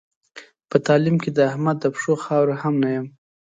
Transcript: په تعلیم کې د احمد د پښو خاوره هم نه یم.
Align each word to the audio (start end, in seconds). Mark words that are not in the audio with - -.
په 0.69 0.77
تعلیم 0.87 1.15
کې 1.23 1.29
د 1.37 1.39
احمد 1.49 1.77
د 1.81 1.85
پښو 1.93 2.13
خاوره 2.25 2.55
هم 2.63 2.75
نه 2.83 2.89
یم. 2.95 3.07